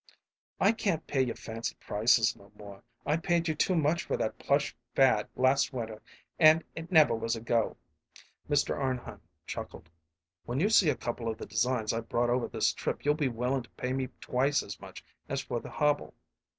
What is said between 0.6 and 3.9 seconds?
can't pay your fancy prices no more. I paid you too